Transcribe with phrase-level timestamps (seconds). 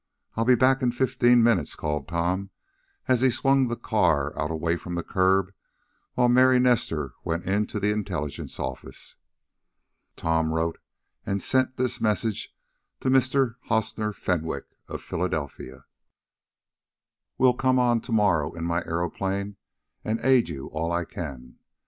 [0.35, 2.49] I'll be back in fifteen minutes," called Tom,
[3.07, 5.53] as he swung the car out away from the curb,
[6.15, 9.15] while Mary Nestor went into the intelligence office.
[10.15, 10.79] Tom wrote
[11.23, 12.49] and sent this message
[13.01, 13.57] to Mr.
[13.69, 15.85] Hostner Fenwick, of Philadelphia:
[17.37, 19.57] "Will come on to morrow in my aeroplane,
[20.03, 21.59] and aid you all I can.